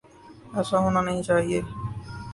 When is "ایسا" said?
0.55-0.77